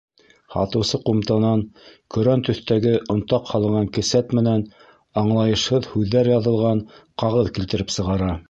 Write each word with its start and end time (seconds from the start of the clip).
Һатыусы 0.53 0.99
ҡумтанан 1.09 1.59
көрән 2.15 2.41
төҫтәге 2.47 2.95
онтаҡ 3.15 3.51
һалынған 3.51 3.91
кесәт 3.99 4.35
менән 4.39 4.65
аңлайышһыҙ 5.23 5.91
һүҙҙәр 5.95 6.35
яҙылған 6.37 6.85
ҡағыҙ 7.25 7.57
килтереп 7.61 7.99
сығара. 7.99 8.37